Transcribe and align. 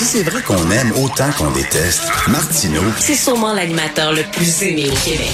Si 0.00 0.06
c'est 0.06 0.22
vrai 0.22 0.40
qu'on 0.40 0.70
aime 0.70 0.92
autant 0.92 1.30
qu'on 1.36 1.50
déteste, 1.50 2.04
Martineau, 2.26 2.80
C'est 2.98 3.14
sûrement 3.14 3.52
l'animateur 3.52 4.14
le 4.14 4.22
plus 4.32 4.62
aimé 4.62 4.86
au 4.90 4.94
Québec. 5.04 5.28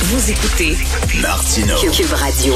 Vous 0.00 0.28
écoutez 0.28 0.76
Martineau. 1.22 1.76
Cube 1.92 2.12
Radio. 2.12 2.54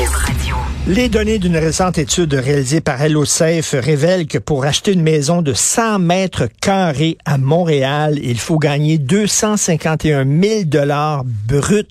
Les 0.89 1.09
données 1.09 1.39
d'une 1.39 1.57
récente 1.57 1.99
étude 1.99 2.35
réalisée 2.35 2.81
par 2.81 3.01
HelloSafe 3.01 3.77
révèlent 3.79 4.27
que 4.27 4.39
pour 4.39 4.65
acheter 4.65 4.93
une 4.93 5.03
maison 5.03 5.41
de 5.41 5.53
100 5.53 6.01
mètres 6.01 6.49
carrés 6.61 7.17
à 7.25 7.39
Montréal, 7.39 8.19
il 8.21 8.41
faut 8.41 8.59
gagner 8.59 8.99
251 8.99 10.25
000 10.25 10.65
dollars 10.65 11.23
bruts 11.25 11.85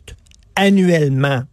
annuellement. 0.58 1.44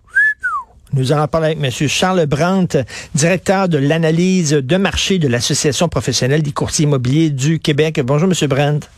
Nous 0.97 1.13
allons 1.13 1.27
parler 1.29 1.49
avec 1.49 1.59
M. 1.63 1.89
Charles 1.89 2.25
Brandt, 2.27 2.79
directeur 3.15 3.69
de 3.69 3.77
l'analyse 3.77 4.53
de 4.53 4.77
marché 4.79 5.19
de 5.19 5.29
l'Association 5.29 5.89
professionnelle 5.89 6.43
des 6.43 6.53
courtiers 6.53 6.85
immobiliers 6.85 7.29
du 7.29 7.59
Québec. 7.61 8.01
Bonjour, 8.03 8.29
M. 8.31 8.49
Brandt. 8.49 8.89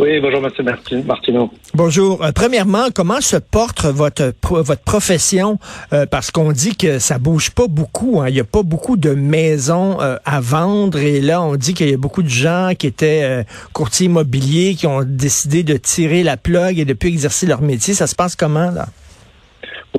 Oui, 0.00 0.18
bonjour, 0.20 0.44
M. 0.44 0.50
Martin- 0.64 1.02
Martineau. 1.02 1.50
Bonjour. 1.74 2.24
Euh, 2.24 2.32
premièrement, 2.32 2.86
comment 2.92 3.20
se 3.20 3.36
porte 3.36 3.84
votre 3.84 4.32
votre 4.50 4.82
profession? 4.82 5.58
Euh, 5.92 6.04
parce 6.06 6.30
qu'on 6.32 6.50
dit 6.52 6.74
que 6.74 6.98
ça 6.98 7.18
bouge 7.18 7.50
pas 7.50 7.68
beaucoup. 7.68 8.20
hein. 8.20 8.28
Il 8.28 8.34
y 8.34 8.40
a 8.40 8.44
pas 8.44 8.62
beaucoup 8.64 8.96
de 8.96 9.10
maisons 9.10 10.00
euh, 10.00 10.16
à 10.24 10.40
vendre 10.40 10.98
et 10.98 11.20
là 11.20 11.42
on 11.42 11.54
dit 11.54 11.74
qu'il 11.74 11.90
y 11.90 11.94
a 11.94 11.98
beaucoup 11.98 12.22
de 12.22 12.28
gens 12.30 12.72
qui 12.76 12.86
étaient 12.88 13.44
courtiers 13.74 14.06
immobiliers 14.06 14.74
qui 14.74 14.86
ont 14.86 15.02
décidé 15.04 15.62
de 15.62 15.76
tirer 15.76 16.22
la 16.24 16.36
plug 16.38 16.78
et 16.78 16.84
de 16.86 16.94
plus 16.94 17.10
exercer 17.10 17.46
leur 17.46 17.60
métier. 17.60 17.92
Ça 17.94 18.06
se 18.06 18.14
passe 18.14 18.34
comment 18.34 18.70
là? 18.70 18.86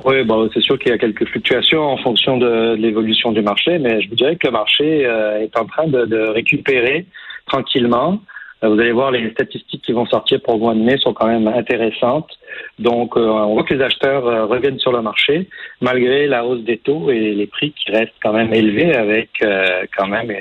Oui, 0.04 0.24
bon, 0.24 0.50
c'est 0.52 0.60
sûr 0.60 0.78
qu'il 0.78 0.90
y 0.90 0.94
a 0.94 0.98
quelques 0.98 1.26
fluctuations 1.28 1.82
en 1.82 1.96
fonction 1.96 2.36
de, 2.36 2.74
l'évolution 2.74 3.30
du 3.30 3.40
marché, 3.40 3.78
mais 3.78 4.00
je 4.00 4.08
vous 4.08 4.16
dirais 4.16 4.34
que 4.36 4.48
le 4.48 4.52
marché 4.52 5.06
euh, 5.06 5.40
est 5.40 5.56
en 5.56 5.64
train 5.64 5.86
de, 5.86 6.28
récupérer 6.28 7.06
tranquillement. 7.46 8.20
Euh, 8.64 8.68
Vous 8.68 8.80
allez 8.80 8.90
voir, 8.90 9.12
les 9.12 9.30
statistiques 9.30 9.82
qui 9.82 9.92
vont 9.92 10.06
sortir 10.06 10.40
pour 10.42 10.54
le 10.54 10.60
mois 10.60 10.74
de 10.74 10.80
mai 10.80 10.96
sont 10.98 11.12
quand 11.12 11.28
même 11.28 11.46
intéressantes. 11.46 12.36
Donc, 12.80 13.16
euh, 13.16 13.20
on 13.20 13.54
voit 13.54 13.62
que 13.62 13.74
les 13.74 13.82
acheteurs 13.82 14.48
reviennent 14.48 14.80
sur 14.80 14.90
le 14.90 15.02
marché, 15.02 15.48
malgré 15.80 16.26
la 16.26 16.44
hausse 16.44 16.62
des 16.64 16.78
taux 16.78 17.10
et 17.10 17.32
les 17.32 17.46
prix 17.46 17.72
qui 17.72 17.92
restent 17.92 18.12
quand 18.20 18.32
même 18.32 18.52
élevés, 18.52 18.94
avec 18.94 19.30
quand 19.96 20.08
même 20.08 20.32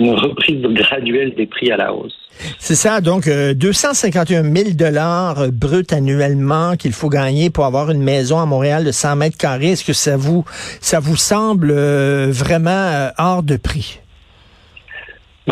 une 0.00 0.14
reprise 0.14 0.62
graduelle 0.62 1.34
des 1.34 1.46
prix 1.46 1.70
à 1.70 1.76
la 1.76 1.92
hausse. 1.92 2.16
C'est 2.58 2.74
ça, 2.74 3.00
donc 3.00 3.26
euh, 3.26 3.54
251 3.54 4.42
000 4.42 4.70
dollars 4.74 5.50
bruts 5.52 5.84
annuellement 5.90 6.76
qu'il 6.76 6.92
faut 6.92 7.10
gagner 7.10 7.50
pour 7.50 7.66
avoir 7.66 7.90
une 7.90 8.02
maison 8.02 8.38
à 8.38 8.46
Montréal 8.46 8.84
de 8.84 8.92
100 8.92 9.16
mètres 9.16 9.36
carrés. 9.36 9.72
Est-ce 9.72 9.84
que 9.84 9.92
ça 9.92 10.16
vous 10.16 10.44
ça 10.80 11.00
vous 11.00 11.16
semble 11.16 11.70
euh, 11.70 12.28
vraiment 12.30 12.70
euh, 12.70 13.10
hors 13.18 13.42
de 13.42 13.56
prix? 13.56 14.00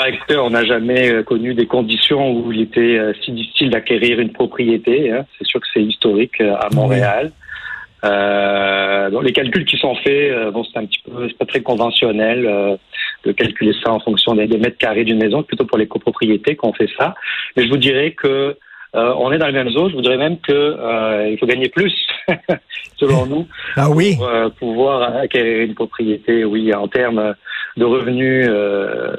Écoutez, 0.07 0.37
on 0.37 0.51
n'a 0.51 0.65
jamais 0.65 1.11
euh, 1.11 1.23
connu 1.25 1.55
des 1.55 1.67
conditions 1.67 2.31
où 2.33 2.53
il 2.53 2.61
était 2.61 2.99
euh, 2.99 3.13
si 3.25 3.33
difficile 3.33 3.71
d'acquérir 3.71 4.21
une 4.21 4.33
propriété. 4.33 5.11
hein. 5.11 5.27
C'est 5.39 5.47
sûr 5.47 5.61
que 5.61 5.67
c'est 5.75 5.83
historique 5.83 6.41
euh, 6.41 6.55
à 6.55 6.69
Montréal. 6.73 7.33
Euh, 8.05 9.11
les 9.23 9.33
calculs 9.33 9.65
qui 9.65 9.77
sont 9.77 9.97
faits, 9.97 10.31
euh, 10.31 10.51
bon, 10.53 10.63
c'est 10.65 10.79
un 10.79 10.85
petit 10.87 11.01
peu, 11.05 11.27
c'est 11.27 11.37
pas 11.37 11.47
très 11.47 11.63
conventionnel 11.63 12.47
euh, 12.47 12.77
de 13.25 13.33
calculer 13.33 13.73
ça 13.85 13.93
en 13.93 14.01
fonction 14.01 14.35
des, 14.35 14.47
des 14.47 14.59
mètres 14.59 14.79
carrés 14.79 15.05
d'une 15.05 15.19
maison, 15.19 15.43
plutôt 15.43 15.65
pour 15.65 15.79
les 15.79 15.87
copropriétés 15.87 16.57
qu'on 16.57 16.73
fait 16.73 16.89
ça. 16.99 17.15
Mais 17.57 17.65
je 17.65 17.69
vous 17.69 17.77
dirais 17.77 18.13
que 18.13 18.57
euh, 18.95 19.15
on 19.19 19.31
est 19.33 19.39
dans 19.39 19.47
les 19.47 19.53
mêmes 19.53 19.69
eaux. 19.77 19.89
Je 19.91 19.95
vous 19.95 20.01
dirais 20.03 20.17
même 20.17 20.39
que 20.41 20.53
euh, 20.53 21.29
il 21.31 21.39
faut 21.39 21.47
gagner 21.47 21.69
plus, 21.69 21.95
selon 22.97 23.27
nous, 23.27 23.47
Ah 23.77 23.91
oui. 23.91 24.17
pour 24.17 24.29
euh, 24.29 24.49
pouvoir 24.51 25.17
acquérir 25.17 25.63
une 25.65 25.75
propriété, 25.75 26.45
oui, 26.45 26.73
en 26.75 26.89
termes 26.89 27.35
de 27.77 27.85
revenus 27.85 28.47
euh, 28.49 29.15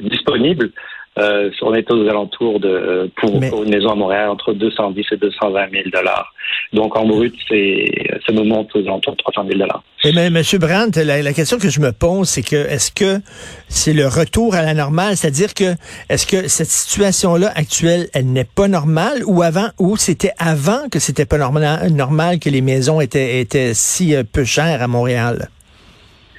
disponibles. 0.00 0.70
Euh, 1.16 1.50
on 1.62 1.74
est 1.74 1.88
aux 1.92 2.08
alentours 2.08 2.58
de 2.58 3.10
pour, 3.20 3.40
Mais- 3.40 3.48
pour 3.48 3.62
une 3.62 3.70
maison 3.70 3.90
à 3.90 3.94
Montréal 3.94 4.28
entre 4.30 4.52
210 4.52 5.04
et 5.12 5.16
220 5.16 5.70
000 5.70 5.84
dollars. 5.92 6.32
Donc 6.72 6.96
en 6.96 7.06
brut, 7.06 7.34
c'est 7.48 7.92
ça 8.26 8.32
nous 8.32 8.44
monte 8.44 8.74
aux 8.74 8.80
alentours 8.80 9.12
de 9.12 9.18
300 9.18 9.44
000 9.46 9.58
dollars. 9.60 9.82
Eh 10.04 10.10
bien, 10.12 10.28
Monsieur 10.30 10.58
Brandt, 10.58 11.02
la, 11.04 11.22
la 11.22 11.32
question 11.32 11.58
que 11.58 11.70
je 11.70 11.80
me 11.80 11.92
pose, 11.92 12.28
c'est 12.28 12.42
que 12.42 12.56
est-ce 12.56 12.90
que 12.90 13.20
c'est 13.68 13.92
le 13.94 14.06
retour 14.08 14.54
à 14.54 14.62
la 14.62 14.74
normale, 14.74 15.16
c'est-à-dire 15.16 15.54
que 15.54 15.74
est-ce 16.08 16.26
que 16.26 16.48
cette 16.48 16.68
situation-là 16.68 17.50
actuelle, 17.54 18.08
elle 18.12 18.26
n'est 18.26 18.44
pas 18.44 18.68
normale, 18.68 19.22
ou 19.26 19.42
avant, 19.42 19.68
ou 19.78 19.96
c'était 19.96 20.32
avant 20.38 20.88
que 20.90 20.98
c'était 20.98 21.24
pas 21.26 21.38
normal, 21.38 21.90
normal 21.92 22.38
que 22.40 22.50
les 22.50 22.60
maisons 22.60 23.00
étaient 23.00 23.40
étaient 23.40 23.72
si 23.72 24.14
euh, 24.14 24.24
peu 24.30 24.44
chères 24.44 24.82
à 24.82 24.88
Montréal? 24.88 25.48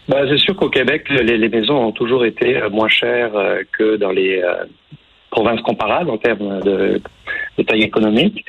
Ben, 0.08 0.28
c'est 0.30 0.38
sûr 0.38 0.56
qu'au 0.56 0.70
Québec, 0.70 1.08
les, 1.10 1.38
les 1.38 1.50
maisons 1.50 1.78
ont 1.88 1.92
toujours 1.92 2.26
été 2.26 2.58
euh, 2.58 2.70
moins 2.70 2.90
chères 2.90 3.36
euh, 3.36 3.64
que 3.78 3.96
dans 3.96 4.12
les 4.12 4.42
euh, 4.42 4.66
provinces 5.32 5.62
comparables 5.62 6.10
en 6.12 6.18
termes 6.18 6.62
de, 6.62 7.02
de 7.58 7.64
taille 7.64 7.84
économique. 7.84 8.46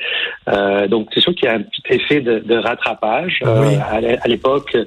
Euh, 0.49 0.87
donc, 0.87 1.09
c'est 1.13 1.19
sûr 1.19 1.33
qu'il 1.33 1.45
y 1.45 1.51
a 1.51 1.55
un 1.55 1.61
petit 1.63 1.81
effet 1.89 2.21
de, 2.21 2.39
de 2.39 2.55
rattrapage. 2.57 3.41
Oui. 3.43 3.75
à 3.91 3.99
l'é- 3.99 4.17
à 4.21 4.27
l'époque, 4.27 4.77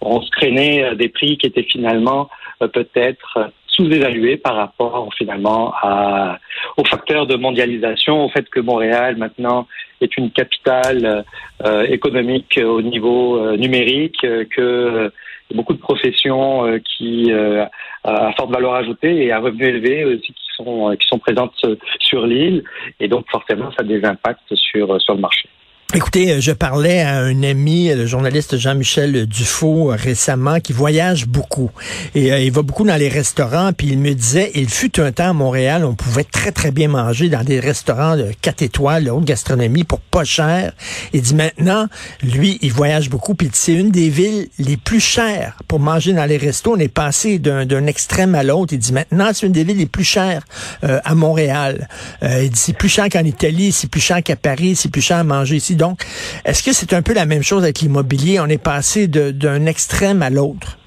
on 0.00 0.20
se 0.22 0.30
craignait 0.30 0.96
des 0.96 1.08
prix 1.08 1.36
qui 1.36 1.46
étaient 1.46 1.62
finalement 1.70 2.28
euh, 2.62 2.68
peut-être 2.68 3.50
sous-évalués 3.66 4.36
par 4.36 4.54
rapport 4.54 5.08
finalement 5.18 5.74
à, 5.82 6.38
aux 6.76 6.84
facteurs 6.84 7.26
de 7.26 7.34
mondialisation, 7.34 8.24
au 8.24 8.28
fait 8.28 8.48
que 8.48 8.60
Montréal 8.60 9.16
maintenant 9.16 9.66
est 10.00 10.16
une 10.16 10.30
capitale 10.30 11.24
euh, 11.64 11.82
économique 11.86 12.58
au 12.64 12.80
niveau 12.82 13.36
euh, 13.38 13.56
numérique, 13.56 14.20
que 14.20 14.60
euh, 14.60 15.08
beaucoup 15.54 15.72
de 15.72 15.78
professions 15.78 16.66
euh, 16.66 16.78
qui 16.78 17.32
euh, 17.32 17.64
à 18.04 18.32
forte 18.32 18.52
valeur 18.52 18.74
ajoutée 18.74 19.24
et 19.24 19.32
à 19.32 19.38
revenus 19.38 19.68
élevés 19.68 20.04
aussi 20.04 20.32
qui 20.32 20.44
sont 20.56 20.90
euh, 20.90 20.96
qui 20.96 21.06
sont 21.06 21.18
présentes 21.18 21.54
euh, 21.64 21.76
sur 22.00 22.26
l'île 22.26 22.64
et 23.00 23.08
donc 23.08 23.24
forcément 23.30 23.70
ça 23.70 23.78
a 23.80 23.84
des 23.84 24.04
impacts 24.04 24.54
sur 24.54 24.94
euh, 24.94 24.98
sur 24.98 25.14
le 25.14 25.20
marché. 25.20 25.48
Écoutez, 25.92 26.32
euh, 26.32 26.40
je 26.40 26.50
parlais 26.50 27.02
à 27.02 27.18
un 27.18 27.42
ami, 27.44 27.94
le 27.94 28.06
journaliste 28.06 28.56
Jean-Michel 28.56 29.26
Dufault, 29.26 29.92
euh, 29.92 29.96
récemment, 29.96 30.58
qui 30.58 30.72
voyage 30.72 31.26
beaucoup. 31.26 31.70
Et 32.16 32.32
euh, 32.32 32.40
il 32.40 32.50
va 32.50 32.62
beaucoup 32.62 32.84
dans 32.84 32.96
les 32.96 33.08
restaurants, 33.08 33.72
puis 33.72 33.88
il 33.88 33.98
me 33.98 34.12
disait, 34.12 34.50
il 34.54 34.68
fut 34.68 34.98
un 34.98 35.12
temps 35.12 35.30
à 35.30 35.32
Montréal, 35.32 35.84
on 35.84 35.94
pouvait 35.94 36.24
très, 36.24 36.50
très 36.50 36.72
bien 36.72 36.88
manger 36.88 37.28
dans 37.28 37.44
des 37.44 37.60
restaurants 37.60 38.16
de 38.16 38.30
4 38.40 38.62
étoiles, 38.62 39.04
de 39.04 39.10
haute 39.10 39.24
gastronomie, 39.24 39.84
pour 39.84 40.00
pas 40.00 40.24
cher. 40.24 40.72
Il 41.12 41.22
dit 41.22 41.34
maintenant, 41.34 41.86
lui, 42.22 42.58
il 42.62 42.72
voyage 42.72 43.08
beaucoup, 43.08 43.34
puis 43.34 43.50
c'est 43.52 43.74
une 43.74 43.90
des 43.92 44.08
villes 44.08 44.48
les 44.58 44.76
plus 44.76 45.00
chères 45.00 45.58
pour 45.68 45.78
manger 45.78 46.12
dans 46.12 46.24
les 46.24 46.38
restos. 46.38 46.74
On 46.74 46.80
est 46.80 46.88
passé 46.88 47.38
d'un 47.38 47.66
d'un 47.66 47.86
extrême 47.86 48.34
à 48.34 48.42
l'autre. 48.42 48.72
Il 48.72 48.78
dit, 48.78 48.92
maintenant, 48.92 49.30
c'est 49.32 49.46
une 49.46 49.52
des 49.52 49.64
villes 49.64 49.78
les 49.78 49.86
plus 49.86 50.04
chères 50.04 50.42
euh, 50.82 50.98
à 51.04 51.14
Montréal. 51.14 51.88
Euh, 52.22 52.42
il 52.42 52.50
dit, 52.50 52.58
c'est 52.58 52.76
plus 52.76 52.88
cher 52.88 53.08
qu'en 53.08 53.24
Italie, 53.24 53.70
c'est 53.70 53.88
plus 53.88 54.00
cher 54.00 54.22
qu'à 54.22 54.36
Paris, 54.36 54.76
c'est 54.76 54.90
plus 54.90 55.02
cher 55.02 55.18
à 55.18 55.24
manger 55.24 55.56
ici. 55.56 55.76
Donc, 55.84 55.98
est-ce 56.44 56.62
que 56.62 56.72
c'est 56.72 56.92
un 56.92 57.02
peu 57.02 57.14
la 57.14 57.26
même 57.26 57.42
chose 57.50 57.62
avec 57.62 57.80
l'immobilier? 57.80 58.40
On 58.40 58.50
est 58.56 58.62
passé 58.62 59.08
d'un 59.08 59.66
extrême 59.66 60.20
à 60.22 60.30
l'autre. 60.30 60.78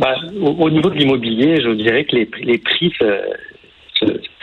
Ben, 0.00 0.14
au, 0.40 0.50
au 0.66 0.70
niveau 0.70 0.90
de 0.90 0.98
l'immobilier, 1.00 1.60
je 1.60 1.70
dirais 1.70 2.04
que 2.04 2.14
les, 2.16 2.58
prix- 2.58 2.92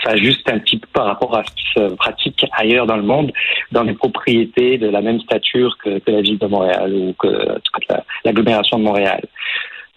s'ajustent 0.03 0.49
un 0.51 0.59
petit 0.59 0.77
peu 0.77 0.87
par 0.93 1.05
rapport 1.05 1.35
à 1.35 1.43
ce 1.43 1.51
qui 1.55 1.65
se 1.75 1.95
pratique 1.95 2.45
ailleurs 2.51 2.85
dans 2.85 2.97
le 2.97 3.03
monde, 3.03 3.31
dans 3.71 3.83
les 3.83 3.93
propriétés 3.93 4.77
de 4.77 4.87
la 4.87 5.01
même 5.01 5.19
stature 5.21 5.77
que, 5.83 6.01
la 6.07 6.21
ville 6.21 6.37
de 6.37 6.47
Montréal 6.47 6.93
ou 6.93 7.13
que 7.13 7.27
l'agglomération 8.23 8.77
de 8.79 8.83
Montréal. 8.83 9.21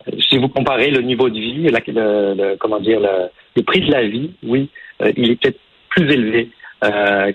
Euh, 0.07 0.13
Si 0.29 0.39
vous 0.39 0.49
comparez 0.49 0.91
le 0.91 1.03
niveau 1.03 1.29
de 1.29 1.39
vie, 1.39 1.69
le, 1.69 2.57
comment 2.57 2.81
dire, 2.81 3.01
le, 3.01 3.63
prix 3.63 3.81
de 3.81 3.91
la 3.91 4.05
vie, 4.05 4.31
oui, 4.43 4.71
euh, 5.03 5.13
il 5.17 5.31
est 5.33 5.37
peut-être 5.41 5.61
plus 5.91 6.11
élevé 6.11 6.51
euh, 6.85 7.33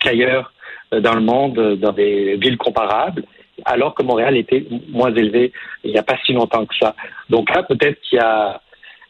qu'ailleurs 0.00 0.52
dans 0.98 1.14
le 1.14 1.20
monde, 1.20 1.58
euh, 1.58 1.76
dans 1.76 1.92
des 1.92 2.36
villes 2.36 2.56
comparables, 2.56 3.24
alors 3.64 3.94
que 3.94 4.02
Montréal 4.02 4.36
était 4.36 4.64
moins 4.88 5.14
élevé 5.14 5.52
il 5.84 5.92
n'y 5.92 5.98
a 5.98 6.02
pas 6.02 6.16
si 6.24 6.32
longtemps 6.32 6.66
que 6.66 6.74
ça. 6.76 6.94
Donc 7.28 7.54
là, 7.54 7.62
peut-être 7.62 8.00
qu'il 8.00 8.18
y 8.18 8.22
a, 8.22 8.60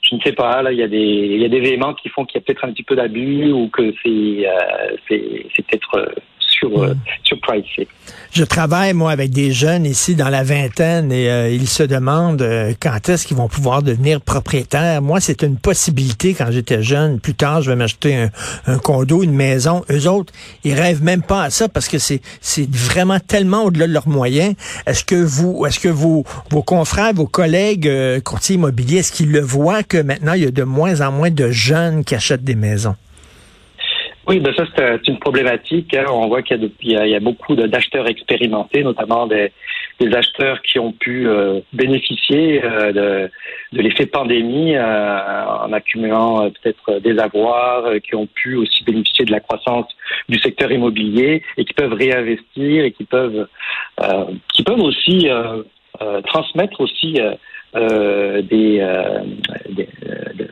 je 0.03 0.15
ne 0.15 0.21
sais 0.21 0.33
pas, 0.33 0.63
là, 0.63 0.73
il 0.73 0.79
y 0.79 0.83
a 0.83 0.89
des, 0.89 0.97
il 0.99 1.41
y 1.41 1.45
a 1.45 1.49
des 1.49 1.59
éléments 1.59 1.95
qui 1.95 2.09
font 2.09 2.25
qu'il 2.25 2.41
y 2.41 2.43
a 2.43 2.45
peut-être 2.45 2.65
un 2.65 2.73
petit 2.73 2.83
peu 2.83 2.97
d'abus 2.97 3.53
ou 3.53 3.69
que 3.69 3.93
c'est, 4.03 4.49
euh, 4.49 4.97
c'est, 5.09 5.47
c'est 5.55 5.67
peut-être 5.67 6.15
euh. 6.65 6.95
Je 8.33 8.45
travaille, 8.45 8.93
moi, 8.93 9.11
avec 9.11 9.31
des 9.31 9.53
jeunes 9.53 9.85
ici 9.87 10.15
dans 10.15 10.29
la 10.29 10.45
vingtaine 10.45 11.11
et 11.11 11.29
euh, 11.29 11.51
ils 11.51 11.69
se 11.69 11.83
demandent 11.83 12.43
euh, 12.43 12.75
quand 12.81 13.09
est-ce 13.09 13.27
qu'ils 13.27 13.37
vont 13.37 13.49
pouvoir 13.49 13.83
devenir 13.83 14.21
propriétaires. 14.21 15.03
Moi, 15.03 15.21
c'est 15.21 15.43
une 15.43 15.57
possibilité 15.57 16.35
quand 16.35 16.51
j'étais 16.51 16.83
jeune. 16.83 17.19
Plus 17.19 17.35
tard, 17.35 17.63
je 17.63 17.71
vais 17.71 17.77
m'acheter 17.77 18.15
un, 18.17 18.31
un 18.67 18.79
condo, 18.79 19.23
une 19.23 19.35
maison. 19.35 19.85
Eux 19.91 20.09
autres, 20.09 20.33
ils 20.65 20.75
rêvent 20.75 21.03
même 21.03 21.23
pas 21.23 21.45
à 21.45 21.51
ça 21.51 21.69
parce 21.69 21.89
que 21.89 21.99
c'est 21.99 22.21
c'est 22.41 22.69
vraiment 22.71 23.19
tellement 23.19 23.65
au-delà 23.65 23.87
de 23.89 23.93
leurs 23.93 24.09
moyens. 24.09 24.55
Est-ce 24.87 25.05
que 25.05 25.17
vous, 25.17 25.67
est-ce 25.67 25.81
que 25.81 25.89
vos, 25.89 26.25
vos 26.51 26.63
confrères, 26.63 27.13
vos 27.15 27.27
collègues 27.27 27.89
euh, 27.89 28.21
courtiers 28.21 28.57
immobiliers, 28.57 28.99
est-ce 28.99 29.13
qu'ils 29.13 29.33
le 29.33 29.41
voient 29.41 29.83
que 29.83 29.99
maintenant, 29.99 30.35
il 30.35 30.45
y 30.45 30.47
a 30.47 30.51
de 30.51 30.63
moins 30.63 31.01
en 31.01 31.11
moins 31.11 31.31
de 31.31 31.51
jeunes 31.51 32.05
qui 32.05 32.15
achètent 32.15 32.45
des 32.45 32.55
maisons? 32.55 32.95
Oui, 34.27 34.39
ben 34.39 34.55
ça 34.55 34.65
c'est 34.77 35.09
une 35.09 35.19
problématique. 35.19 35.95
Hein. 35.95 36.05
On 36.11 36.29
voit 36.29 36.43
qu'il 36.43 36.71
y, 36.83 37.15
a 37.15 37.21
beaucoup 37.21 37.57
d'acheteurs 37.57 38.07
expérimentés, 38.07 38.83
notamment 38.85 39.27
des, 39.27 39.51
des, 39.99 40.15
acheteurs 40.15 40.61
qui 40.63 40.79
ont 40.79 40.93
pu 40.93 41.27
euh, 41.27 41.61
bénéficier 41.73 42.63
euh, 42.63 42.93
de, 42.93 43.31
de 43.73 43.83
l'effet 43.83 44.07
pandémie 44.07 44.77
euh, 44.77 45.47
en 45.65 45.73
accumulant 45.73 46.51
peut-être 46.51 47.01
des 47.01 47.19
avoirs, 47.19 47.93
qui 48.07 48.15
ont 48.15 48.27
pu 48.27 48.57
aussi 48.57 48.85
bénéficier 48.85 49.25
de 49.25 49.33
la 49.33 49.41
croissance 49.41 49.87
du 50.29 50.39
secteur 50.39 50.71
immobilier 50.71 51.43
et 51.57 51.65
qui 51.65 51.73
peuvent 51.73 51.95
réinvestir 51.95 52.85
et 52.85 52.93
qui 52.93 53.05
peuvent 53.05 53.49
qui 54.53 54.63
peuvent 54.63 54.81
aussi 54.81 55.29
transmettre 56.27 56.81
aussi 56.81 57.19
euh, 57.77 58.43
des, 58.43 58.81
euh, 58.81 59.21
des, 59.69 59.89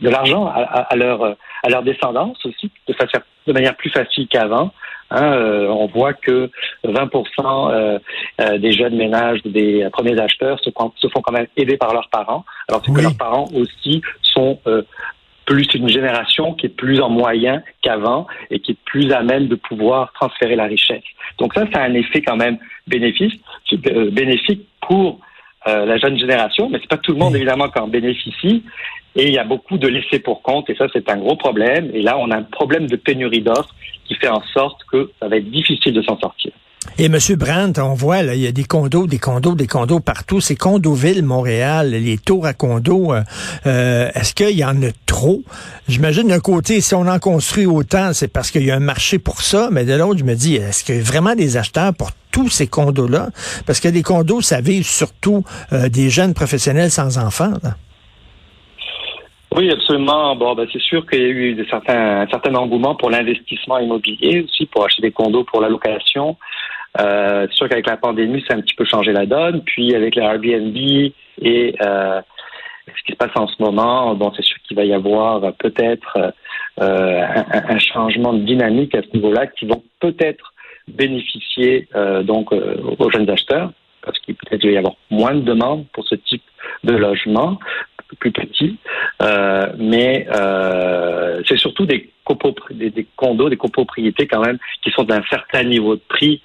de, 0.00 0.08
l'argent 0.08 0.46
à, 0.46 0.60
à, 0.62 0.96
leur 0.96 1.36
à 1.62 1.68
leur 1.68 1.82
descendance 1.82 2.44
aussi 2.46 2.70
de, 2.86 3.52
manière 3.52 3.76
plus 3.76 3.90
facile 3.90 4.28
qu'avant. 4.28 4.72
Hein, 5.10 5.32
euh, 5.32 5.68
on 5.68 5.86
voit 5.86 6.12
que 6.12 6.50
20% 6.84 7.72
euh, 7.72 7.98
euh, 8.40 8.58
des 8.58 8.72
jeunes 8.72 8.96
ménages, 8.96 9.40
des 9.42 9.88
premiers 9.90 10.20
acheteurs 10.20 10.60
se, 10.60 10.70
se, 10.96 11.08
font 11.08 11.22
quand 11.22 11.32
même 11.32 11.46
aider 11.56 11.78
par 11.78 11.94
leurs 11.94 12.10
parents, 12.10 12.44
alors 12.68 12.82
que 12.82 12.90
leurs 12.90 13.16
parents 13.16 13.48
aussi 13.54 14.02
sont 14.22 14.60
plus 15.46 15.66
une 15.72 15.88
génération 15.88 16.52
qui 16.52 16.66
est 16.66 16.76
plus 16.76 17.00
en 17.00 17.08
moyen 17.08 17.62
qu'avant 17.80 18.26
et 18.50 18.60
qui 18.60 18.72
est 18.72 18.78
plus 18.84 19.10
à 19.12 19.22
même 19.22 19.48
de 19.48 19.54
pouvoir 19.54 20.12
transférer 20.12 20.56
la 20.56 20.64
richesse. 20.64 21.04
Donc 21.38 21.54
ça, 21.54 21.64
c'est 21.72 21.78
un 21.78 21.94
effet 21.94 22.20
quand 22.20 22.36
même 22.36 22.58
bénéfique, 22.86 23.40
bénéfique 24.12 24.68
pour 24.82 25.20
euh, 25.66 25.84
la 25.84 25.98
jeune 25.98 26.18
génération, 26.18 26.68
mais 26.70 26.78
c'est 26.80 26.88
pas 26.88 26.98
tout 26.98 27.12
le 27.12 27.18
monde 27.18 27.34
évidemment 27.34 27.68
qui 27.68 27.78
en 27.78 27.88
bénéficie. 27.88 28.62
Et 29.16 29.26
il 29.26 29.32
y 29.32 29.38
a 29.38 29.44
beaucoup 29.44 29.78
de 29.78 29.88
laissés 29.88 30.20
pour 30.20 30.42
compte, 30.42 30.70
et 30.70 30.76
ça 30.76 30.86
c'est 30.92 31.10
un 31.10 31.16
gros 31.16 31.36
problème. 31.36 31.90
Et 31.92 32.02
là, 32.02 32.16
on 32.18 32.30
a 32.30 32.36
un 32.36 32.42
problème 32.42 32.86
de 32.86 32.96
pénurie 32.96 33.40
d'offres 33.40 33.74
qui 34.04 34.14
fait 34.14 34.28
en 34.28 34.42
sorte 34.54 34.84
que 34.84 35.10
ça 35.20 35.28
va 35.28 35.36
être 35.36 35.50
difficile 35.50 35.92
de 35.94 36.02
s'en 36.02 36.18
sortir. 36.18 36.52
Et 37.00 37.04
M. 37.04 37.16
Brandt, 37.36 37.80
on 37.80 37.94
voit, 37.94 38.24
là, 38.24 38.34
il 38.34 38.40
y 38.40 38.48
a 38.48 38.50
des 38.50 38.64
condos, 38.64 39.06
des 39.06 39.20
condos, 39.20 39.54
des 39.54 39.68
condos 39.68 40.00
partout. 40.00 40.40
C'est 40.40 40.56
Condoville, 40.56 41.22
Montréal, 41.22 41.90
les 41.90 42.18
tours 42.18 42.44
à 42.44 42.54
condos. 42.54 43.14
Euh, 43.14 43.22
euh, 43.66 44.10
est-ce 44.16 44.34
qu'il 44.34 44.58
y 44.58 44.64
en 44.64 44.82
a 44.82 44.88
trop? 45.06 45.42
J'imagine 45.86 46.26
d'un 46.26 46.40
côté, 46.40 46.80
si 46.80 46.96
on 46.96 47.06
en 47.06 47.20
construit 47.20 47.66
autant, 47.66 48.12
c'est 48.14 48.26
parce 48.26 48.50
qu'il 48.50 48.64
y 48.64 48.72
a 48.72 48.74
un 48.74 48.80
marché 48.80 49.20
pour 49.20 49.42
ça. 49.42 49.68
Mais 49.70 49.84
de 49.84 49.94
l'autre, 49.94 50.18
je 50.18 50.24
me 50.24 50.34
dis, 50.34 50.56
est-ce 50.56 50.82
qu'il 50.82 50.96
y 50.96 50.98
a 50.98 51.02
vraiment 51.02 51.36
des 51.36 51.56
acheteurs 51.56 51.94
pour 51.94 52.10
tous 52.32 52.48
ces 52.48 52.66
condos-là? 52.66 53.28
Parce 53.64 53.78
que 53.78 53.86
des 53.86 54.02
condos, 54.02 54.40
ça 54.40 54.60
vise 54.60 54.88
surtout 54.88 55.44
euh, 55.72 55.88
des 55.88 56.10
jeunes 56.10 56.34
professionnels 56.34 56.90
sans 56.90 57.16
enfants. 57.18 57.52
Oui, 59.54 59.70
absolument. 59.70 60.34
Bon, 60.34 60.56
ben, 60.56 60.66
c'est 60.72 60.82
sûr 60.82 61.06
qu'il 61.06 61.20
y 61.20 61.24
a 61.24 61.28
eu 61.28 61.66
certains, 61.70 62.22
un 62.22 62.26
certain 62.26 62.56
engouement 62.56 62.96
pour 62.96 63.10
l'investissement 63.10 63.78
immobilier 63.78 64.42
aussi, 64.42 64.66
pour 64.66 64.84
acheter 64.84 65.02
des 65.02 65.12
condos 65.12 65.44
pour 65.44 65.60
la 65.60 65.68
location. 65.68 66.36
Euh, 67.00 67.46
c'est 67.48 67.56
sûr 67.56 67.68
qu'avec 67.68 67.86
la 67.86 67.96
pandémie, 67.96 68.44
ça 68.48 68.54
a 68.54 68.56
un 68.56 68.60
petit 68.60 68.74
peu 68.74 68.84
changé 68.84 69.12
la 69.12 69.26
donne. 69.26 69.62
Puis 69.62 69.94
avec 69.94 70.14
les 70.14 70.22
Airbnb 70.22 70.76
et 70.76 71.74
euh, 71.80 72.20
ce 72.86 73.02
qui 73.04 73.12
se 73.12 73.16
passe 73.16 73.30
en 73.36 73.46
ce 73.46 73.62
moment, 73.62 74.14
bon, 74.14 74.32
c'est 74.34 74.44
sûr 74.44 74.56
qu'il 74.66 74.76
va 74.76 74.84
y 74.84 74.92
avoir 74.92 75.52
peut-être 75.54 76.32
euh, 76.80 77.26
un, 77.68 77.78
changement 77.78 78.32
de 78.32 78.40
dynamique 78.40 78.94
à 78.94 79.02
ce 79.02 79.08
niveau-là 79.14 79.46
qui 79.46 79.66
vont 79.66 79.82
peut-être 80.00 80.52
bénéficier 80.88 81.88
euh, 81.94 82.22
donc 82.22 82.52
euh, 82.52 82.76
aux 82.98 83.10
jeunes 83.10 83.28
acheteurs 83.28 83.72
parce 84.02 84.18
qu'il 84.20 84.34
peut-être 84.36 84.64
y 84.64 84.76
avoir 84.76 84.94
moins 85.10 85.34
de 85.34 85.40
demandes 85.40 85.86
pour 85.92 86.06
ce 86.06 86.14
type 86.14 86.42
de 86.84 86.94
logement 86.94 87.58
plus 88.20 88.32
petit, 88.32 88.78
euh, 89.22 89.72
mais 89.76 90.26
euh, 90.34 91.42
c'est 91.46 91.58
surtout 91.58 91.84
des, 91.84 92.10
des, 92.70 92.90
des, 92.90 93.06
condos, 93.16 93.50
des 93.50 93.56
copropriétés 93.56 94.26
quand 94.26 94.40
même 94.40 94.58
qui 94.82 94.90
sont 94.90 95.04
d'un 95.04 95.22
certain 95.28 95.62
niveau 95.64 95.96
de 95.96 96.00
prix 96.08 96.40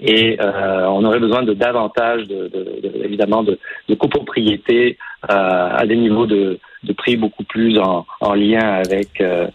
et 0.00 0.36
euh, 0.40 0.86
on 0.88 1.04
aurait 1.04 1.20
besoin 1.20 1.42
de 1.42 1.54
davantage, 1.54 2.26
de, 2.26 2.48
de, 2.48 3.04
évidemment, 3.04 3.42
de, 3.42 3.58
de 3.88 3.94
copropriétés 3.94 4.98
euh, 5.30 5.68
à 5.72 5.86
des 5.86 5.96
niveaux 5.96 6.26
de, 6.26 6.58
de, 6.82 6.92
prix 6.92 7.16
beaucoup 7.16 7.44
plus 7.44 7.78
en, 7.78 8.06
en 8.20 8.34
lien 8.34 8.60
avec 8.60 9.20
euh, 9.20 9.46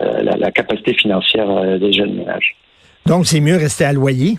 euh, 0.00 0.22
la, 0.22 0.36
la, 0.36 0.50
capacité 0.52 0.94
financière 0.94 1.78
des 1.78 1.92
jeunes 1.92 2.14
ménages. 2.14 2.54
Donc, 3.06 3.26
c'est 3.26 3.40
mieux 3.40 3.56
rester 3.56 3.84
à 3.84 3.92
loyer? 3.92 4.36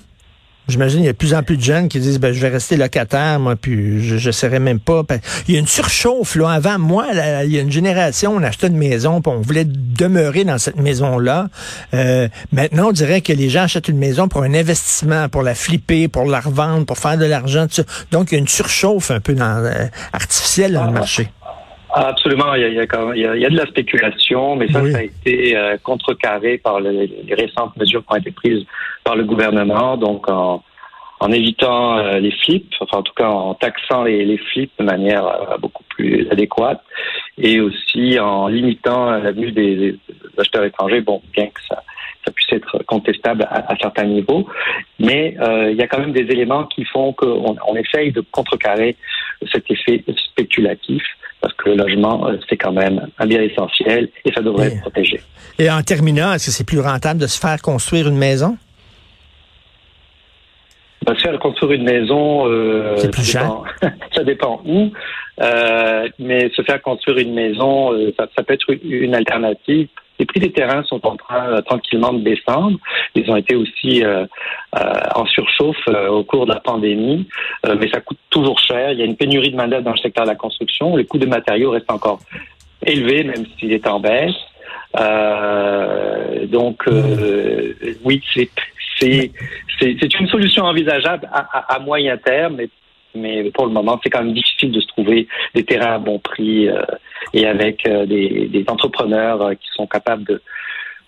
J'imagine 0.70 1.00
qu'il 1.00 1.06
y 1.06 1.10
a 1.10 1.14
de 1.14 1.18
plus 1.18 1.34
en 1.34 1.44
plus 1.44 1.58
de 1.58 1.62
jeunes 1.62 1.90
qui 1.90 2.00
disent 2.00 2.20
ben, 2.20 2.32
je 2.32 2.40
vais 2.40 2.50
rester 2.50 2.78
locataire, 2.78 3.40
moi, 3.40 3.56
puis 3.56 4.04
je 4.04 4.28
ne 4.28 4.32
serai 4.32 4.60
même 4.60 4.80
pas. 4.80 5.04
Il 5.48 5.56
y 5.56 5.58
a 5.58 5.60
une 5.60 5.68
surchauffe, 5.68 6.36
là. 6.36 6.52
Avant, 6.52 6.80
moi, 6.80 7.08
il 7.44 7.52
y 7.52 7.58
a 7.58 7.62
une 7.62 7.72
génération, 7.72 8.36
on 8.36 8.44
achetait 8.44 8.68
une 8.68 8.78
maison, 8.78 9.22
puis 9.22 9.32
on 9.36 9.42
voulait 9.42 9.66
demeurer 9.66 10.44
dans 10.44 10.58
cette 10.58 10.78
maison-là. 10.78 11.50
Euh, 11.94 12.28
maintenant, 12.52 12.90
on 12.90 12.92
dirait 12.92 13.22
que 13.22 13.34
les 13.34 13.50
gens 13.50 13.64
achètent 13.64 13.88
une 13.88 13.98
maison 13.98 14.28
pour 14.28 14.44
un 14.44 14.54
investissement, 14.54 15.30
pour 15.30 15.42
la 15.42 15.56
flipper, 15.56 16.08
pour 16.08 16.26
la 16.26 16.40
revendre, 16.40 16.86
pour 16.86 16.98
faire 16.98 17.18
de 17.18 17.26
l'argent. 17.26 17.66
Donc, 18.12 18.32
il 18.32 18.36
y 18.36 18.38
a 18.38 18.40
une 18.40 18.48
surchauffe 18.48 19.12
un 19.12 19.20
peu 19.20 19.34
dans, 19.34 19.64
euh, 19.66 19.86
artificielle 20.14 20.74
dans 20.74 20.84
le 20.84 20.90
ah. 20.90 21.00
marché. 21.00 21.30
Absolument, 21.92 22.54
il 22.54 22.62
y, 22.62 22.66
a, 22.66 22.68
il, 22.68 22.76
y 22.76 22.80
a, 22.80 23.36
il 23.36 23.42
y, 23.42 23.46
a, 23.46 23.50
de 23.50 23.58
la 23.58 23.66
spéculation, 23.66 24.56
mais 24.56 24.68
ça, 24.68 24.86
ça 24.92 25.00
a 25.00 25.04
été 25.04 25.58
euh, 25.58 25.78
contrecarré 25.82 26.60
par 26.60 26.80
les, 26.80 27.10
récentes 27.32 27.76
mesures 27.78 28.06
qui 28.06 28.14
ont 28.14 28.18
été 28.18 28.32
prises 28.32 28.64
par 29.04 29.16
le 29.16 29.24
gouvernement, 29.24 29.98
donc 29.98 30.30
en, 30.30 30.64
en 31.20 31.32
évitant 31.32 31.98
euh, 31.98 32.20
les 32.20 32.32
flips, 32.32 32.76
enfin 32.80 33.00
en 33.00 33.02
tout 33.02 33.14
cas 33.16 33.28
en 33.28 33.56
taxant 33.56 34.04
les, 34.04 34.24
les 34.24 34.38
flips 34.38 34.72
de 34.78 34.84
manière 34.84 35.26
euh, 35.26 35.58
beaucoup 35.58 35.84
plus 35.90 36.28
adéquate, 36.30 36.84
et 37.40 37.60
aussi 37.60 38.20
en 38.20 38.48
limitant 38.50 39.10
l'avenue 39.10 39.52
des, 39.52 39.76
des, 39.76 40.00
acheteurs 40.38 40.66
étrangers, 40.66 41.02
bon, 41.02 41.24
bien 41.34 41.48
que 41.48 41.62
ça, 41.68 41.82
ça 42.24 42.32
puisse 42.32 42.54
être 42.54 42.84
contestable 42.86 43.48
à, 43.50 43.72
à 43.72 43.76
certains 43.82 44.06
niveaux, 44.06 44.48
mais 45.00 45.36
il 45.72 45.76
y 45.76 45.82
a 45.82 45.88
quand 45.88 46.00
même 46.00 46.14
des 46.14 46.32
éléments 46.32 46.66
qui 46.66 46.86
font 46.86 47.14
qu'on 47.14 47.56
on 47.68 47.76
essaye 47.76 48.12
de 48.12 48.22
contrecarrer 48.32 48.96
cet 49.52 49.72
effet 49.72 50.04
spéculatif 50.32 51.02
parce 51.42 51.54
que 51.54 51.70
le 51.70 51.76
logement, 51.76 52.28
euh, 52.28 52.38
c'est 52.50 52.58
quand 52.58 52.72
même 52.72 53.08
un 53.18 53.26
bien 53.26 53.42
essentiel 53.42 54.10
et 54.26 54.34
ça 54.34 54.42
devrait 54.42 54.68
être 54.68 54.82
protégé. 54.82 55.22
Et 55.58 55.70
en 55.70 55.82
terminant, 55.82 56.34
est-ce 56.34 56.48
que 56.48 56.52
c'est 56.52 56.66
plus 56.66 56.80
rentable 56.80 57.20
de 57.20 57.28
se 57.28 57.40
faire 57.40 57.62
construire 57.62 58.08
une 58.08 58.18
maison? 58.18 58.58
Ben, 61.06 61.16
se 61.16 61.22
faire 61.22 61.40
construire 61.40 61.72
une 61.72 61.84
maison, 61.84 62.46
euh, 62.48 62.98
c'est 62.98 63.12
plus 63.12 63.24
ça, 63.24 63.42
dépend, 63.42 63.64
ça 64.16 64.24
dépend 64.24 64.62
où, 64.66 64.92
euh, 65.42 66.10
mais 66.20 66.50
se 66.54 66.62
faire 66.62 66.82
construire 66.82 67.20
une 67.20 67.34
maison, 67.34 67.92
ça, 68.18 68.28
ça, 68.36 68.44
peut 68.44 68.54
être 68.54 68.66
une 68.84 69.16
alternative 69.16 69.88
les 70.20 70.26
prix 70.26 70.42
des 70.42 70.52
terrains 70.52 70.84
sont 70.84 71.06
en 71.08 71.16
train 71.16 71.48
euh, 71.48 71.62
tranquillement 71.62 72.14
de 72.14 72.20
descendre. 72.20 72.78
Ils 73.16 73.30
ont 73.32 73.38
été 73.38 73.56
aussi 73.56 74.04
euh, 74.04 74.26
euh, 74.78 74.94
en 75.16 75.26
surchauffe 75.26 75.88
au 76.10 76.24
cours 76.24 76.46
de 76.46 76.54
la 76.54 76.60
pandémie, 76.60 77.28
mais 77.66 77.90
ça 77.90 78.02
coûte 78.02 78.20
toujours 78.30 78.60
cher. 78.60 78.92
Il 78.92 79.00
y 79.00 79.02
a 79.02 79.06
une 79.06 79.16
pénurie 79.16 79.52
de 79.52 79.56
main 79.56 79.68
dans 79.68 79.92
le 79.92 79.98
secteur 79.98 80.26
de 80.26 80.30
la 80.30 80.36
construction. 80.36 80.96
Les 80.96 81.06
coûts 81.06 81.18
des 81.18 81.26
matériaux 81.26 81.72
restent 81.72 81.92
encore 81.92 82.20
élevés, 82.86 83.24
même 83.24 83.46
s'il 83.58 83.72
est 83.72 83.88
en 83.88 84.00
baisse. 84.00 84.36
donc, 86.48 86.84
oui, 88.04 88.22
c'est 88.34 88.50
c'est 89.80 90.20
une 90.20 90.28
solution 90.28 90.66
envisageable 90.66 91.30
à, 91.32 91.74
à 91.74 91.80
moyen 91.80 92.18
terme, 92.18 92.56
mais 92.58 92.70
mais 93.16 93.50
pour 93.52 93.66
le 93.66 93.72
moment, 93.72 94.00
c'est 94.04 94.10
quand 94.10 94.24
même 94.24 94.34
difficile 94.34 94.72
de 94.72 94.80
se 94.80 94.88
trouver 94.88 95.28
des 95.56 95.64
terrains 95.64 95.96
à 95.96 96.00
bon 96.00 96.20
prix 96.20 96.68
euh, 96.68 96.82
et 97.34 97.46
avec 97.48 97.88
euh, 97.88 98.06
des, 98.06 98.66
entrepreneurs 98.68 99.42
euh, 99.42 99.54
qui 99.54 99.68
sont 99.74 99.88
capables 99.88 100.24
de, 100.26 100.42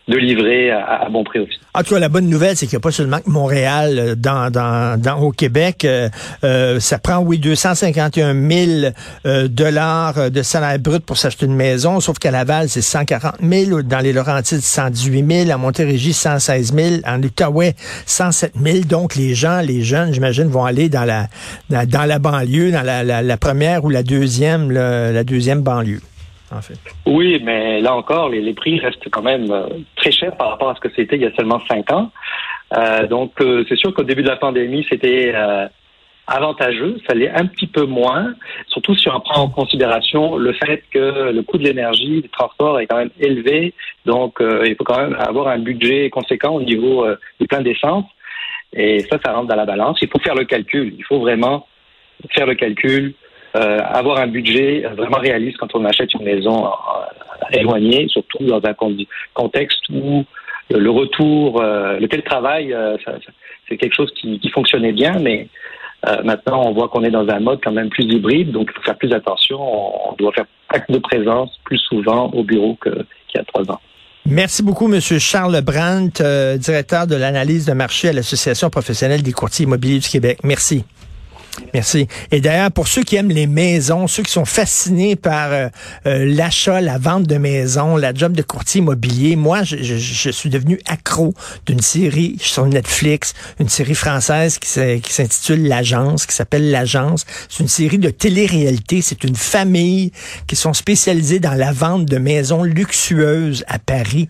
de 0.08 0.18
livrer 0.18 0.72
à, 0.72 1.08
bon 1.10 1.24
prix 1.24 1.40
aussi. 1.40 1.60
En 1.74 1.84
tout 1.84 1.94
cas, 1.94 2.00
la 2.00 2.10
bonne 2.10 2.28
nouvelle, 2.28 2.58
c'est 2.58 2.66
qu'il 2.66 2.76
n'y 2.76 2.82
a 2.82 2.84
pas 2.84 2.92
seulement 2.92 3.20
que 3.20 3.30
Montréal 3.30 3.98
euh, 3.98 4.16
dans, 4.16 4.52
dans, 4.52 5.00
dans, 5.00 5.20
au 5.20 5.32
Québec. 5.32 5.86
Euh, 5.86 6.10
euh 6.44 6.80
ça 6.80 6.98
prend, 6.98 7.20
oui, 7.20 7.38
251 7.38 8.34
000 8.34 8.94
euh, 9.26 9.48
dollars 9.48 10.32
de 10.32 10.42
salaire 10.42 10.80
brut 10.80 11.06
pour 11.06 11.18
s'acheter 11.18 11.46
une 11.46 11.56
maison, 11.56 12.00
sauf 12.00 12.18
qu'à 12.18 12.32
Laval, 12.32 12.68
c'est 12.68 12.82
140 12.82 13.36
000. 13.42 13.84
Dans 13.84 14.00
les 14.00 14.12
Laurentides, 14.12 14.62
118 14.62 15.46
000. 15.46 15.52
À 15.52 15.58
Montérégie, 15.58 16.14
116 16.14 16.74
000. 16.74 16.88
En 17.06 17.22
Outaouais, 17.22 17.76
107 18.06 18.54
000. 18.62 18.80
Donc, 18.86 19.16
les 19.16 19.36
gens, 19.36 19.62
les 19.62 19.84
jeunes, 19.84 20.14
j'imagine, 20.14 20.48
vont 20.48 20.66
aller 20.66 20.90
dans 20.90 21.06
la, 21.06 21.28
dans, 21.70 22.06
la 22.06 22.20
banlieue, 22.20 22.72
dans 22.72 22.82
la, 22.82 23.04
la, 23.04 23.22
la, 23.22 23.38
première 23.38 23.86
ou 23.86 23.90
la 23.90 24.04
deuxième, 24.04 24.72
la 24.72 25.24
deuxième 25.24 25.62
banlieue. 25.62 26.02
Oui, 27.06 27.42
mais 27.44 27.82
là 27.82 27.96
encore, 27.96 28.30
les, 28.30 28.54
prix 28.54 28.80
restent 28.80 29.10
quand 29.10 29.22
même 29.22 29.52
euh, 29.52 29.68
très 29.96 30.12
chers 30.12 30.36
par 30.36 30.50
rapport 30.50 30.70
à 30.70 30.76
ce 30.76 30.82
que 30.82 30.90
c'était 30.96 31.16
il 31.16 31.22
y 31.22 31.26
a 31.26 31.34
seulement 31.36 31.62
cinq 31.68 31.92
ans. 31.92 32.12
Euh, 32.78 33.08
donc, 33.08 33.34
euh, 33.42 33.64
c'est 33.70 33.78
sûr 33.78 33.94
qu'au 33.94 34.04
début 34.04 34.24
de 34.24 34.28
la 34.28 34.36
pandémie, 34.36 34.86
c'était 34.90 35.34
avantageux. 36.28 36.98
Ça 37.08 37.14
l'est 37.14 37.30
un 37.30 37.46
petit 37.46 37.68
peu 37.68 37.86
moins, 37.86 38.34
surtout 38.68 38.96
si 38.96 39.10
on 39.10 39.20
prend 39.20 39.42
en 39.42 39.50
considération 39.50 40.38
le 40.38 40.54
fait 40.54 40.84
que 40.92 41.32
le 41.32 41.42
coût 41.42 41.58
de 41.58 41.64
l'énergie, 41.64 42.22
des 42.22 42.30
transports 42.30 42.80
est 42.80 42.88
quand 42.88 42.98
même 42.98 43.12
élevé. 43.20 43.74
Donc, 44.06 44.38
il 44.40 44.76
faut 44.76 44.84
quand 44.84 45.00
même 45.00 45.16
avoir 45.20 45.48
un 45.48 45.60
budget 45.60 46.10
conséquent 46.10 46.54
au 46.54 46.62
niveau 46.62 47.06
du 47.40 47.48
plein 47.48 47.62
d'essence. 47.62 48.06
Et 48.74 49.00
ça, 49.00 49.20
ça 49.24 49.34
rentre 49.34 49.48
dans 49.48 49.56
la 49.56 49.66
balance. 49.66 49.98
Il 50.02 50.08
faut 50.08 50.20
faire 50.20 50.36
le 50.36 50.46
calcul. 50.46 50.94
Il 50.98 51.04
faut 51.04 51.20
vraiment 51.20 51.68
faire 52.34 52.46
le 52.46 52.56
calcul 52.56 53.14
euh, 53.56 53.80
avoir 53.84 54.20
un 54.20 54.28
budget 54.28 54.84
vraiment 54.96 55.18
réaliste 55.18 55.58
quand 55.58 55.76
on 55.76 55.84
achète 55.86 56.14
une 56.14 56.24
maison 56.24 56.68
euh, 56.68 57.58
éloignée, 57.60 58.08
surtout 58.08 58.44
dans 58.44 58.62
un 58.64 58.76
contexte 59.34 59.82
où 59.90 60.24
le 60.70 60.90
retour, 60.90 61.62
le 61.62 62.06
télétravail, 62.08 62.74
c'est 63.68 63.76
quelque 63.76 63.94
chose 63.94 64.10
qui, 64.16 64.40
qui, 64.40 64.50
fonctionnait 64.52 64.94
bien, 64.94 65.18
mais 65.20 65.50
maintenant 66.24 66.64
on 66.66 66.72
voit 66.72 66.88
qu'on 66.88 67.04
est 67.04 67.12
dans 67.12 67.28
un 67.28 67.42
mode 67.42 67.60
quand 67.62 67.74
même 67.74 67.90
plus 67.90 68.06
hybride, 68.06 68.52
donc 68.52 68.70
il 68.72 68.78
faut 68.78 68.84
faire 68.84 68.98
plus 68.98 69.12
attention. 69.12 69.60
On 69.60 70.16
doit 70.16 70.32
faire 70.32 70.46
acte 70.70 70.90
de 70.90 71.00
présence 71.00 71.50
plus 71.66 71.78
souvent 71.78 72.30
au 72.32 72.46
bureau 72.46 72.78
qu'il 72.82 73.04
y 73.36 73.38
a 73.38 73.44
trois 73.44 73.70
ans. 73.70 73.82
Merci 74.26 74.64
beaucoup, 74.64 74.88
Monsieur 74.88 75.20
Charles 75.20 75.60
Brandt, 75.62 76.24
directeur 76.58 77.06
de 77.06 77.16
l'analyse 77.16 77.66
de 77.66 77.74
marché 77.74 78.08
à 78.08 78.14
l'Association 78.14 78.70
professionnelle 78.70 79.24
des 79.24 79.34
courtiers 79.34 79.66
immobiliers 79.66 80.00
du 80.00 80.08
Québec. 80.08 80.38
Merci. 80.46 80.86
Merci. 81.74 82.08
Et 82.32 82.42
d'ailleurs, 82.42 82.72
pour 82.72 82.88
ceux 82.88 83.04
qui 83.04 83.16
aiment 83.16 83.32
les 83.32 83.48
maisons, 83.48 84.08
ceux 84.08 84.24
qui 84.24 84.32
sont 84.32 84.46
fascinés 84.46 85.16
par 85.16 85.52
euh, 85.52 85.70
euh, 86.06 86.26
l'achat, 86.26 86.82
la 86.82 86.98
vente 86.98 87.24
de 87.24 87.38
maisons, 87.38 87.98
la 87.98 88.14
job 88.14 88.34
de 88.34 88.42
courtier 88.42 88.80
immobilier, 88.80 89.36
moi, 89.36 89.64
je, 89.64 89.78
je, 89.82 90.32
suis 90.32 90.50
devenu 90.50 90.80
accro 90.88 91.34
d'une 91.66 91.82
série 91.82 92.38
sur 92.40 92.66
Netflix, 92.66 93.34
une 93.60 93.70
série 93.70 93.96
française 93.96 94.58
qui 94.60 94.70
s'intitule 94.70 95.68
L'Agence, 95.68 96.26
qui 96.26 96.36
s'appelle 96.36 96.72
L'Agence. 96.72 97.26
C'est 97.50 97.64
une 97.64 97.70
série 97.70 97.98
de 97.98 98.10
télé-réalité. 98.10 99.02
C'est 99.02 99.24
une 99.24 99.36
famille 99.36 100.12
qui 100.48 100.56
sont 100.56 100.74
spécialisées 100.74 101.40
dans 101.40 101.54
la 101.54 101.72
vente 101.72 102.06
de 102.06 102.18
maisons 102.18 102.64
luxueuses 102.64 103.64
à 103.68 103.80
Paris. 103.80 104.28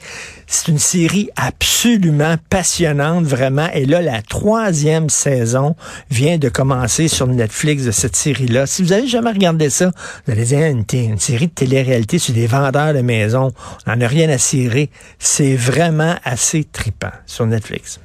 C'est 0.48 0.68
une 0.68 0.80
série 0.80 1.30
absolument 1.36 2.36
passionnante, 2.50 3.26
vraiment. 3.26 3.70
Et 3.74 3.86
là, 3.86 4.02
la 4.02 4.22
troisième 4.22 5.10
saison 5.10 5.76
vient 6.10 6.38
de 6.38 6.50
commencer 6.50 7.08
sur 7.12 7.28
Netflix 7.28 7.84
de 7.84 7.92
cette 7.92 8.16
série-là. 8.16 8.66
Si 8.66 8.84
vous 8.84 8.94
avez 8.94 9.08
jamais 9.08 9.32
regardé 9.32 9.70
ça, 9.70 9.92
vous 10.26 10.32
allez 10.32 10.46
dire 10.46 10.66
une, 10.66 11.20
série 11.20 11.48
de 11.48 11.54
télé-réalité 11.54 12.20
sur 12.20 12.34
des 12.34 12.48
vendeurs 12.48 12.94
de 12.94 13.02
maisons. 13.02 13.52
On 13.86 13.92
n'en 13.92 14.02
a 14.02 14.08
rien 14.08 14.30
à 14.30 14.38
cirer. 14.38 14.90
C'est 15.20 15.56
vraiment 15.56 16.16
assez 16.24 16.64
tripant 16.64 17.12
sur 17.26 17.46
Netflix. 17.46 18.00